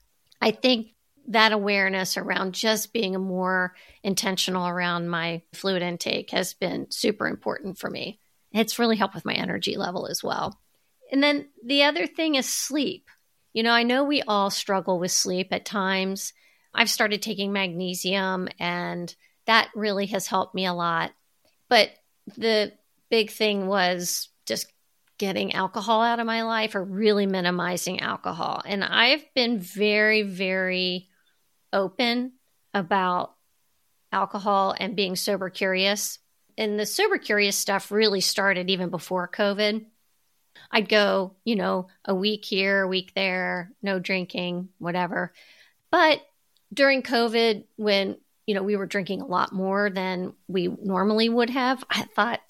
I 0.41 0.53
think 0.53 0.95
that 1.27 1.53
awareness 1.53 2.17
around 2.17 2.55
just 2.55 2.95
being 2.95 3.21
more 3.21 3.75
intentional 4.03 4.67
around 4.67 5.11
my 5.11 5.43
fluid 5.53 5.83
intake 5.83 6.31
has 6.31 6.55
been 6.55 6.91
super 6.91 7.29
important 7.29 7.77
for 7.77 7.91
me. 7.91 8.19
It's 8.51 8.79
really 8.79 8.97
helped 8.97 9.15
with 9.15 9.27
my 9.27 9.35
energy 9.35 9.77
level 9.77 10.07
as 10.07 10.25
well. 10.25 10.59
And 11.13 11.23
then 11.23 11.51
the 11.63 11.83
other 11.83 12.07
thing 12.07 12.37
is 12.37 12.49
sleep. 12.49 13.11
You 13.52 13.62
know, 13.62 13.73
I 13.73 13.83
know 13.83 14.05
we 14.05 14.23
all 14.23 14.50
struggle 14.50 14.99
with 14.99 15.11
sleep 15.11 15.49
at 15.52 15.64
times. 15.64 16.33
I've 16.75 16.90
started 16.90 17.23
taking 17.23 17.52
magnesium, 17.52 18.49
and 18.59 19.14
that 19.47 19.69
really 19.75 20.07
has 20.07 20.26
helped 20.26 20.55
me 20.55 20.67
a 20.67 20.75
lot. 20.75 21.12
But 21.69 21.90
the 22.37 22.73
big 23.11 23.31
thing 23.31 23.67
was 23.67 24.28
just 24.47 24.73
getting 25.19 25.52
alcohol 25.52 26.02
out 26.02 26.21
of 26.21 26.26
my 26.26 26.43
life 26.43 26.75
or 26.75 26.85
really 26.85 27.26
minimizing 27.26 28.00
alcohol. 28.00 28.62
And 28.64 28.85
I've 28.85 29.25
been 29.35 29.59
very, 29.59 30.23
very 30.23 31.09
open 31.73 32.33
about 32.73 33.35
alcohol 34.12 34.75
and 34.78 34.97
being 34.97 35.17
sober 35.17 35.50
curious. 35.50 36.19
And 36.57 36.78
the 36.78 36.87
sober 36.87 37.19
curious 37.19 37.57
stuff 37.57 37.90
really 37.90 38.21
started 38.21 38.71
even 38.71 38.90
before 38.90 39.28
COVID. 39.28 39.87
I'd 40.71 40.89
go, 40.89 41.35
you 41.45 41.57
know, 41.57 41.89
a 42.05 42.15
week 42.15 42.45
here, 42.45 42.83
a 42.83 42.89
week 42.89 43.13
there, 43.15 43.73
no 43.83 43.99
drinking, 43.99 44.69
whatever. 44.79 45.33
But 45.91 46.21
during 46.73 47.03
COVID, 47.03 47.65
when, 47.77 48.17
you 48.47 48.55
know, 48.55 48.63
we 48.63 48.77
were 48.77 48.87
drinking 48.87 49.23
a 49.23 49.27
lot 49.27 49.53
more 49.53 49.89
than 49.91 50.35
we 50.47 50.69
normally 50.69 51.29
would 51.29 51.51
have, 51.51 51.83
I 51.91 52.03
thought, 52.03 52.41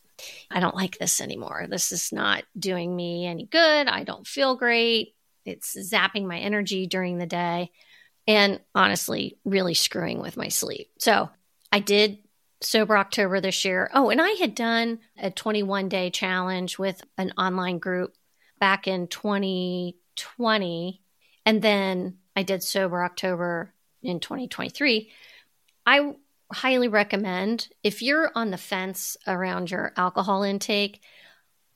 I 0.50 0.58
don't 0.60 0.74
like 0.74 0.98
this 0.98 1.20
anymore. 1.20 1.66
This 1.70 1.92
is 1.92 2.12
not 2.12 2.42
doing 2.58 2.94
me 2.94 3.26
any 3.26 3.46
good. 3.46 3.86
I 3.86 4.02
don't 4.02 4.26
feel 4.26 4.56
great. 4.56 5.14
It's 5.44 5.76
zapping 5.76 6.26
my 6.26 6.38
energy 6.38 6.86
during 6.86 7.18
the 7.18 7.26
day 7.26 7.70
and 8.26 8.60
honestly, 8.74 9.38
really 9.44 9.74
screwing 9.74 10.20
with 10.20 10.36
my 10.36 10.48
sleep. 10.48 10.90
So 10.98 11.30
I 11.72 11.80
did 11.80 12.18
Sober 12.60 12.96
October 12.96 13.40
this 13.40 13.64
year. 13.64 13.90
Oh, 13.94 14.10
and 14.10 14.20
I 14.20 14.30
had 14.32 14.54
done 14.54 14.98
a 15.16 15.30
21 15.30 15.88
day 15.88 16.10
challenge 16.10 16.78
with 16.78 17.02
an 17.16 17.32
online 17.38 17.78
group 17.78 18.14
back 18.58 18.86
in 18.88 19.06
2020. 19.06 21.02
And 21.46 21.62
then 21.62 22.18
I 22.34 22.42
did 22.42 22.62
Sober 22.62 23.02
October 23.04 23.72
in 24.02 24.20
2023. 24.20 25.10
I 25.86 26.14
highly 26.52 26.88
recommend 26.88 27.68
if 27.82 28.02
you're 28.02 28.32
on 28.34 28.50
the 28.50 28.58
fence 28.58 29.16
around 29.26 29.70
your 29.70 29.92
alcohol 29.96 30.42
intake, 30.42 31.00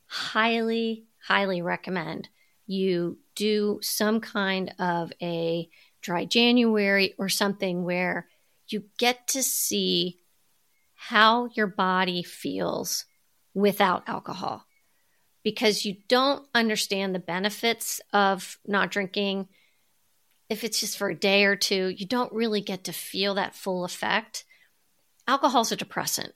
highly, 0.07 1.07
highly 1.27 1.63
recommend 1.63 2.29
you 2.67 3.19
do 3.35 3.79
some 3.83 4.21
kind 4.21 4.75
of 4.79 5.13
a 5.21 5.69
dry 6.01 6.25
January 6.25 7.15
or 7.19 7.29
something 7.29 7.85
where 7.85 8.29
you 8.69 8.85
get 8.99 9.27
to 9.29 9.43
see 9.43 10.22
how 11.09 11.49
your 11.55 11.67
body 11.67 12.23
feels 12.23 13.07
without 13.55 14.09
alcohol 14.09 14.65
because 15.43 15.85
you 15.85 15.97
don't 16.07 16.47
understand 16.55 17.13
the 17.13 17.19
benefits 17.19 18.01
of 18.13 18.57
not 18.65 18.93
drinking. 18.93 19.49
If 20.49 20.63
it's 20.63 20.79
just 20.79 20.97
for 20.97 21.11
a 21.11 21.19
day 21.19 21.43
or 21.43 21.57
two, 21.57 21.89
you 21.89 22.07
don't 22.07 22.33
really 22.33 22.61
get 22.61 22.85
to 22.85 22.93
feel 22.93 23.35
that 23.35 23.57
full 23.57 23.85
effect. 23.85 24.45
Alcohol's 25.27 25.73
a 25.73 25.77
depressant. 25.77 26.35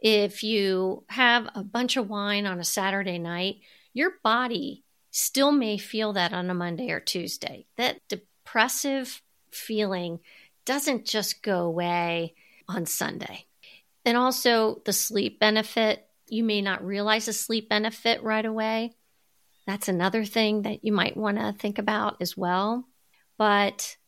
If 0.00 0.42
you 0.42 1.04
have 1.10 1.48
a 1.54 1.62
bunch 1.62 1.96
of 1.96 2.10
wine 2.10 2.44
on 2.44 2.58
a 2.58 2.64
Saturday 2.64 3.18
night, 3.18 3.58
your 3.94 4.14
body 4.24 4.82
still 5.12 5.52
may 5.52 5.78
feel 5.78 6.12
that 6.14 6.32
on 6.32 6.50
a 6.50 6.54
Monday 6.54 6.90
or 6.90 6.98
Tuesday. 6.98 7.66
That 7.76 8.00
depressive 8.08 9.22
feeling 9.52 10.18
doesn't 10.64 11.04
just 11.04 11.40
go 11.40 11.60
away 11.60 12.34
on 12.68 12.84
Sunday. 12.84 13.47
And 14.08 14.16
also 14.16 14.80
the 14.86 14.94
sleep 14.94 15.38
benefit. 15.38 16.06
You 16.28 16.42
may 16.42 16.62
not 16.62 16.82
realize 16.82 17.26
the 17.26 17.34
sleep 17.34 17.68
benefit 17.68 18.22
right 18.22 18.46
away. 18.46 18.94
That's 19.66 19.86
another 19.86 20.24
thing 20.24 20.62
that 20.62 20.82
you 20.82 20.94
might 20.94 21.14
want 21.14 21.36
to 21.36 21.52
think 21.52 21.78
about 21.78 22.16
as 22.22 22.34
well. 22.34 22.88
But 23.36 23.98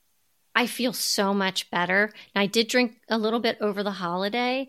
I 0.55 0.69
feel 0.69 0.95
so 0.95 1.35
much 1.35 1.71
better. 1.71 2.15
I 2.35 2.47
did 2.47 2.69
drink 2.69 2.99
a 3.11 3.19
little 3.19 3.41
bit 3.41 3.59
over 3.61 3.83
the 3.83 3.91
holiday. 3.91 4.69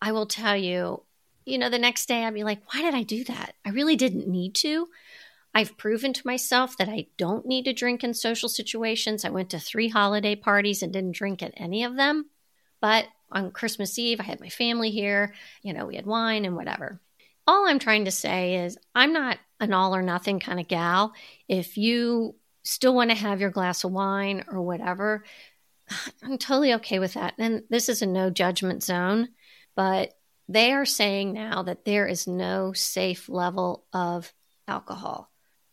I 0.00 0.12
will 0.12 0.24
tell 0.24 0.56
you, 0.56 1.02
you 1.44 1.58
know, 1.58 1.68
the 1.68 1.78
next 1.78 2.06
day 2.06 2.24
I'd 2.24 2.32
be 2.32 2.42
like, 2.42 2.62
why 2.72 2.80
did 2.80 2.94
I 2.94 3.02
do 3.02 3.24
that? 3.24 3.52
I 3.66 3.72
really 3.72 3.96
didn't 3.96 4.26
need 4.26 4.54
to. 4.54 4.88
I've 5.54 5.76
proven 5.76 6.14
to 6.14 6.26
myself 6.26 6.78
that 6.78 6.88
I 6.88 7.08
don't 7.18 7.44
need 7.44 7.66
to 7.66 7.74
drink 7.74 8.02
in 8.02 8.14
social 8.14 8.48
situations. 8.48 9.22
I 9.22 9.28
went 9.28 9.50
to 9.50 9.60
three 9.60 9.90
holiday 9.90 10.34
parties 10.34 10.82
and 10.82 10.94
didn't 10.94 11.14
drink 11.14 11.42
at 11.42 11.52
any 11.58 11.84
of 11.84 11.96
them. 11.96 12.30
But 12.80 13.04
on 13.32 13.50
Christmas 13.50 13.98
Eve, 13.98 14.20
I 14.20 14.24
had 14.24 14.40
my 14.40 14.48
family 14.48 14.90
here. 14.90 15.34
You 15.62 15.72
know, 15.72 15.86
we 15.86 15.96
had 15.96 16.06
wine 16.06 16.44
and 16.44 16.56
whatever. 16.56 17.00
All 17.46 17.66
I'm 17.66 17.78
trying 17.78 18.04
to 18.04 18.10
say 18.10 18.64
is, 18.64 18.78
I'm 18.94 19.12
not 19.12 19.38
an 19.60 19.72
all 19.72 19.94
or 19.94 20.02
nothing 20.02 20.38
kind 20.40 20.60
of 20.60 20.68
gal. 20.68 21.12
If 21.48 21.76
you 21.76 22.36
still 22.62 22.94
want 22.94 23.10
to 23.10 23.16
have 23.16 23.40
your 23.40 23.50
glass 23.50 23.84
of 23.84 23.92
wine 23.92 24.44
or 24.48 24.62
whatever, 24.62 25.24
I'm 26.22 26.38
totally 26.38 26.74
okay 26.74 26.98
with 26.98 27.14
that. 27.14 27.34
And 27.38 27.64
this 27.68 27.88
is 27.88 28.02
a 28.02 28.06
no 28.06 28.30
judgment 28.30 28.82
zone, 28.82 29.28
but 29.74 30.14
they 30.48 30.72
are 30.72 30.84
saying 30.84 31.32
now 31.32 31.62
that 31.62 31.84
there 31.84 32.06
is 32.06 32.26
no 32.26 32.72
safe 32.72 33.28
level 33.28 33.84
of 33.92 34.32
alcohol. 34.68 35.30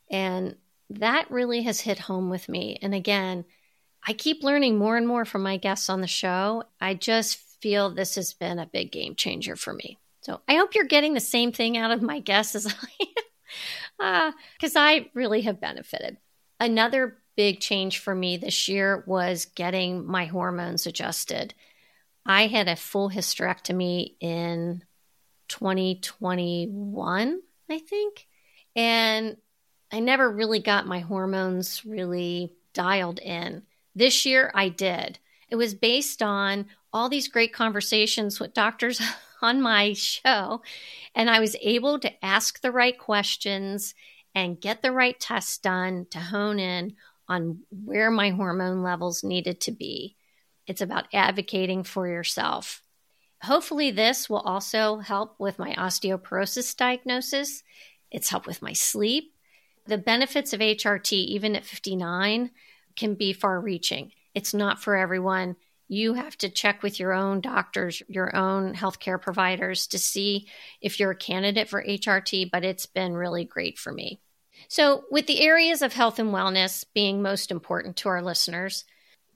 And 0.10 0.56
that 0.92 1.30
really 1.30 1.64
has 1.64 1.82
hit 1.82 2.00
home 2.00 2.30
with 2.30 2.50
me. 2.50 2.80
And 2.82 2.96
again, 2.96 3.46
I 4.08 4.14
keep 4.14 4.44
learning 4.44 4.78
more 4.78 4.98
and 4.98 5.08
more 5.08 5.26
from 5.26 5.44
my 5.44 5.58
guests 5.58 5.90
on 5.90 6.02
the 6.02 6.08
show. 6.08 6.64
I 6.80 6.94
just 6.94 7.40
feel 7.62 7.90
this 7.90 8.16
has 8.16 8.34
been 8.34 8.60
a 8.60 8.66
big 8.66 8.92
game 8.92 9.16
changer 9.16 9.56
for 9.56 9.74
me. 9.74 9.98
So 10.22 10.42
I 10.48 10.56
hope 10.56 10.76
you're 10.76 10.86
getting 10.86 11.14
the 11.14 11.20
same 11.20 11.52
thing 11.52 11.78
out 11.78 11.92
of 11.92 12.02
my 12.02 12.20
guests 12.20 12.56
as 12.56 12.68
I 14.00 14.08
am. 14.28 14.34
because 14.58 14.76
uh, 14.76 14.80
I 14.80 15.10
really 15.14 15.42
have 15.42 15.62
benefited. 15.62 16.18
Another 16.60 17.18
big 17.36 17.60
change 17.62 18.00
for 18.00 18.14
me 18.14 18.38
this 18.38 18.68
year 18.68 19.04
was 19.08 19.46
getting 19.46 20.06
my 20.06 20.26
hormones 20.26 20.86
adjusted. 20.86 21.54
I 22.26 22.48
had 22.48 22.68
a 22.68 22.76
full 22.76 23.10
hysterectomy 23.10 24.16
in 24.20 24.84
2021, 25.48 27.40
I 27.70 27.80
think. 27.80 28.28
And 28.76 29.38
I 29.92 30.00
never 30.00 30.30
really 30.30 30.60
got 30.60 30.86
my 30.86 31.00
hormones 31.00 31.86
really 31.86 32.54
dialed 32.74 33.20
in. 33.20 33.64
This 33.96 34.26
year 34.26 34.52
I 34.54 34.70
did. 34.70 35.18
It 35.50 35.56
was 35.56 35.74
based 35.74 36.22
on 36.22 36.68
all 36.94 37.10
these 37.10 37.28
great 37.28 37.54
conversations 37.54 38.40
with 38.40 38.54
doctors 38.54 39.02
on 39.42 39.62
my 39.62 39.94
show, 39.94 40.62
and 41.16 41.30
I 41.30 41.40
was 41.40 41.56
able 41.62 42.00
to 42.00 42.26
ask 42.26 42.62
the 42.62 42.72
right 42.72 42.98
questions 42.98 43.94
and 44.36 44.62
get 44.62 44.82
the 44.82 44.92
right 44.92 45.20
tests 45.20 45.58
done 45.58 46.06
to 46.12 46.20
hone 46.20 46.60
in 46.60 46.96
on 47.28 47.60
where 47.70 48.12
my 48.12 48.32
hormone 48.32 48.82
levels 48.84 49.24
needed 49.24 49.62
to 49.62 49.72
be. 49.72 50.16
It's 50.68 50.82
about 50.82 51.08
advocating 51.14 51.84
for 51.84 52.08
yourself. 52.08 52.84
Hopefully, 53.44 53.92
this 53.92 54.30
will 54.30 54.40
also 54.40 54.98
help 54.98 55.40
with 55.40 55.60
my 55.60 55.74
osteoporosis 55.76 56.76
diagnosis. 56.76 57.64
It's 58.12 58.30
helped 58.30 58.48
with 58.48 58.62
my 58.62 58.74
sleep. 58.74 59.34
The 59.88 59.98
benefits 59.98 60.54
of 60.54 60.60
HRT, 60.60 61.14
even 61.14 61.56
at 61.56 61.66
59, 61.66 62.52
can 62.96 63.16
be 63.16 63.34
far 63.34 63.62
reaching. 63.62 64.12
It's 64.36 64.54
not 64.54 64.82
for 64.82 64.96
everyone. 64.96 65.56
You 65.90 66.14
have 66.14 66.38
to 66.38 66.50
check 66.50 66.84
with 66.84 67.00
your 67.00 67.14
own 67.14 67.42
doctors, 67.42 68.02
your 68.08 68.36
own 68.36 68.76
healthcare 68.76 69.20
providers 69.20 69.88
to 69.88 70.00
see 70.00 70.48
if 70.82 71.00
you're 71.00 71.12
a 71.12 71.16
candidate 71.16 71.68
for 71.68 71.84
HRT, 71.84 72.52
but 72.52 72.64
it's 72.64 72.86
been 72.86 73.16
really 73.16 73.44
great 73.44 73.78
for 73.78 73.92
me. 73.92 74.22
So, 74.68 75.06
with 75.10 75.26
the 75.26 75.42
areas 75.42 75.82
of 75.82 75.94
health 75.94 76.20
and 76.20 76.30
wellness 76.30 76.86
being 76.94 77.22
most 77.22 77.50
important 77.50 77.98
to 77.98 78.10
our 78.10 78.22
listeners, 78.22 78.86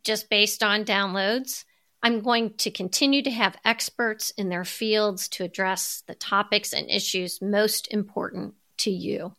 just 0.04 0.30
based 0.30 0.62
on 0.62 0.86
downloads, 0.86 1.66
I'm 2.04 2.20
going 2.20 2.54
to 2.58 2.70
continue 2.70 3.24
to 3.24 3.32
have 3.32 3.58
experts 3.66 4.32
in 4.32 4.50
their 4.50 4.66
fields 4.66 5.30
to 5.30 5.44
address 5.44 6.04
the 6.06 6.16
topics 6.16 6.74
and 6.74 6.90
issues 6.90 7.42
most 7.42 7.88
important 7.92 8.54
to 8.80 8.92
you. 8.92 9.34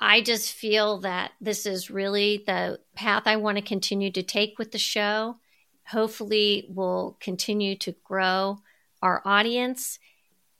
I 0.00 0.20
just 0.20 0.52
feel 0.52 0.98
that 1.00 1.32
this 1.40 1.64
is 1.64 1.90
really 1.90 2.42
the 2.46 2.80
path 2.96 3.22
I 3.26 3.36
want 3.36 3.58
to 3.58 3.62
continue 3.62 4.10
to 4.12 4.22
take 4.22 4.58
with 4.58 4.72
the 4.72 4.78
show. 4.78 5.36
Hopefully, 5.90 6.66
we'll 6.68 7.16
continue 7.20 7.76
to 7.76 7.94
grow 8.04 8.58
our 9.02 9.22
audience. 9.24 9.98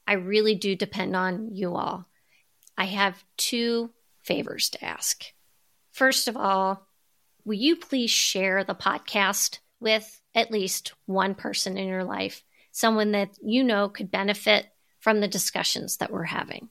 I 0.06 0.14
really 0.14 0.54
do 0.54 0.74
depend 0.74 1.14
on 1.14 1.54
you 1.54 1.76
all. 1.76 2.06
I 2.76 2.84
have 2.84 3.22
two 3.36 3.90
favors 4.22 4.70
to 4.70 4.84
ask. 4.84 5.24
First 5.92 6.28
of 6.28 6.36
all, 6.36 6.86
will 7.44 7.54
you 7.54 7.76
please 7.76 8.10
share 8.10 8.64
the 8.64 8.74
podcast 8.74 9.58
with 9.78 10.20
at 10.34 10.50
least 10.50 10.94
one 11.06 11.34
person 11.34 11.78
in 11.78 11.88
your 11.88 12.04
life, 12.04 12.42
someone 12.72 13.12
that 13.12 13.30
you 13.42 13.62
know 13.62 13.88
could 13.88 14.10
benefit 14.10 14.66
from 14.98 15.20
the 15.20 15.28
discussions 15.28 15.98
that 15.98 16.10
we're 16.10 16.24
having? 16.24 16.68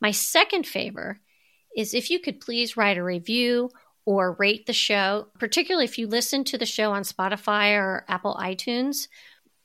My 0.00 0.10
second 0.10 0.66
favor 0.66 1.20
is 1.76 1.94
if 1.94 2.10
you 2.10 2.18
could 2.18 2.40
please 2.40 2.76
write 2.76 2.98
a 2.98 3.04
review 3.04 3.70
or 4.10 4.32
rate 4.40 4.66
the 4.66 4.72
show, 4.72 5.28
particularly 5.38 5.84
if 5.84 5.96
you 5.96 6.08
listen 6.08 6.42
to 6.42 6.58
the 6.58 6.66
show 6.66 6.90
on 6.90 7.02
Spotify 7.02 7.78
or 7.78 8.04
Apple 8.08 8.34
iTunes. 8.34 9.06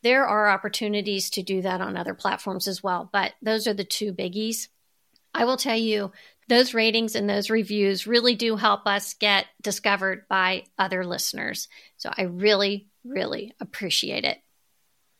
There 0.04 0.24
are 0.24 0.48
opportunities 0.48 1.32
to 1.32 1.42
do 1.42 1.64
that 1.64 1.82
on 1.82 1.98
other 1.98 2.14
platforms 2.14 2.68
as 2.68 2.84
well, 2.84 3.10
but 3.12 3.34
those 3.42 3.66
are 3.66 3.74
the 3.74 3.84
two 3.84 4.14
biggies. 4.14 4.68
I 5.34 5.46
will 5.46 5.58
tell 5.58 5.76
you, 5.76 6.12
those 6.48 6.76
ratings 6.76 7.16
and 7.16 7.28
those 7.28 7.50
reviews 7.50 8.06
really 8.06 8.36
do 8.36 8.56
help 8.56 8.86
us 8.86 9.16
get 9.16 9.48
discovered 9.64 10.28
by 10.30 10.66
other 10.78 11.04
listeners. 11.04 11.68
So 11.98 12.12
I 12.16 12.26
really, 12.26 12.88
really 13.04 13.56
appreciate 13.60 14.26
it. 14.26 14.38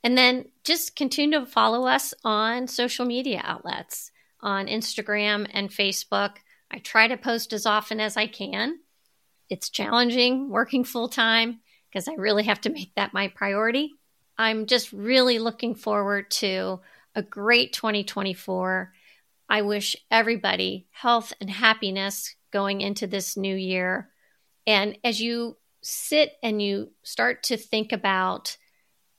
And 0.04 0.16
then 0.16 0.46
just 0.64 0.96
continue 0.96 1.40
to 1.40 1.48
follow 1.48 1.88
us 1.88 2.14
on 2.24 2.68
social 2.68 3.08
media 3.08 3.42
outlets 3.44 4.12
on 4.40 4.68
Instagram 4.68 5.48
and 5.52 5.72
Facebook. 5.72 6.36
I 6.70 6.78
try 6.78 7.08
to 7.08 7.18
post 7.18 7.54
as 7.54 7.66
often 7.66 8.00
as 8.00 8.18
I 8.18 8.28
can. 8.28 8.78
It's 9.50 9.70
challenging 9.70 10.50
working 10.50 10.84
full 10.84 11.10
time 11.10 11.60
because 11.90 12.08
I 12.08 12.14
really 12.16 12.44
have 12.44 12.62
to 12.62 12.70
make 12.70 12.94
that 12.96 13.14
my 13.14 13.30
priority. 13.30 13.94
I'm 14.38 14.66
just 14.66 14.92
really 14.92 15.40
looking 15.40 15.76
forward 15.76 16.30
to 16.32 16.82
a 17.16 17.22
great 17.22 17.74
2024. 17.74 18.94
I 19.48 19.62
wish 19.62 19.96
everybody 20.12 20.88
health 20.92 21.32
and 21.40 21.50
happiness 21.50 22.36
going 22.52 22.82
into 22.82 23.08
this 23.08 23.38
new 23.38 23.56
year. 23.56 24.10
And 24.68 24.98
as 25.04 25.22
you 25.22 25.58
sit 25.82 26.34
and 26.42 26.62
you 26.62 26.92
start 27.04 27.44
to 27.44 27.58
think 27.58 27.92
about 27.92 28.58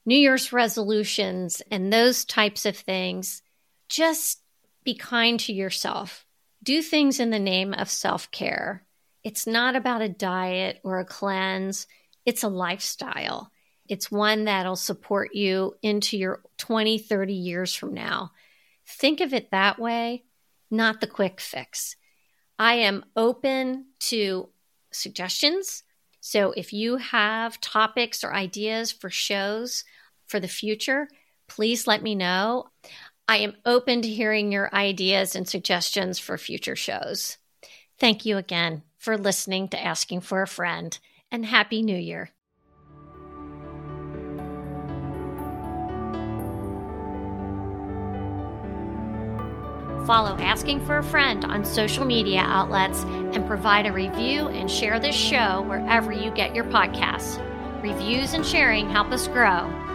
New 0.05 0.17
Year's 0.17 0.53
resolutions 0.53 1.62
and 1.71 1.93
those 1.93 2.25
types 2.25 2.67
of 2.67 2.77
things, 2.77 3.43
just 3.89 4.43
be 4.85 4.95
kind 4.95 5.39
to 5.41 5.53
yourself. 5.53 6.25
Do 6.62 6.83
things 6.83 7.21
in 7.21 7.31
the 7.31 7.39
name 7.39 7.75
of 7.75 7.91
self 7.91 8.31
care. 8.31 8.86
It's 9.27 9.45
not 9.45 9.75
about 9.75 10.03
a 10.03 10.09
diet 10.09 10.79
or 10.85 11.01
a 11.01 11.05
cleanse, 11.05 11.89
it's 12.25 12.45
a 12.45 12.49
lifestyle. 12.49 13.51
It's 13.89 14.09
one 14.09 14.45
that'll 14.45 14.77
support 14.77 15.35
you 15.35 15.75
into 15.83 16.17
your 16.17 16.43
20, 16.59 16.99
30 16.99 17.35
years 17.35 17.75
from 17.75 17.93
now. 17.93 18.31
Think 18.87 19.21
of 19.21 19.35
it 19.35 19.51
that 19.51 19.81
way, 19.81 20.23
not 20.71 21.01
the 21.01 21.09
quick 21.09 21.41
fix. 21.41 21.97
I 22.57 22.75
am 22.75 23.05
open 23.17 23.87
to 24.03 24.49
suggestions. 24.93 25.83
So 26.21 26.53
if 26.53 26.73
you 26.73 26.99
have 26.99 27.61
topics 27.61 28.23
or 28.23 28.33
ideas 28.33 28.93
for 28.93 29.11
shows 29.11 29.83
for 30.29 30.39
the 30.39 30.47
future, 30.47 31.09
please 31.49 31.89
let 31.89 32.01
me 32.01 32.15
know. 32.15 32.69
I 33.27 33.39
am 33.39 33.57
open 33.65 34.03
to 34.03 34.09
hearing 34.09 34.53
your 34.53 34.73
ideas 34.73 35.35
and 35.35 35.49
suggestions 35.49 36.21
for 36.21 36.39
future 36.39 36.77
shows. 36.77 37.39
Thank 37.99 38.25
you 38.25 38.37
again 38.37 38.85
for 38.97 39.17
listening 39.17 39.69
to 39.69 39.83
Asking 39.83 40.21
for 40.21 40.43
a 40.43 40.47
Friend, 40.47 40.99
and 41.31 41.45
Happy 41.45 41.83
New 41.83 41.97
Year. 41.97 42.31
Follow 50.07 50.37
Asking 50.39 50.85
for 50.87 50.99
a 50.99 51.03
Friend 51.03 51.45
on 51.45 51.65
social 51.65 52.05
media 52.05 52.41
outlets 52.41 53.03
and 53.03 53.47
provide 53.47 53.87
a 53.87 53.93
review 53.93 54.49
and 54.49 54.71
share 54.71 55.01
this 55.01 55.17
show 55.17 55.63
wherever 55.63 56.13
you 56.13 56.31
get 56.31 56.55
your 56.55 56.65
podcasts. 56.65 57.43
Reviews 57.83 58.33
and 58.33 58.47
sharing 58.47 58.89
help 58.89 59.09
us 59.11 59.27
grow. 59.27 59.86